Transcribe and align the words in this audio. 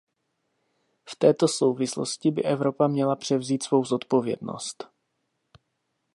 V 1.05 1.15
této 1.15 1.47
souvislosti 1.47 2.31
by 2.31 2.43
Evropa 2.43 2.87
měla 2.87 3.15
převzít 3.15 3.63
svou 3.63 3.83
odpovědnost. 3.91 4.87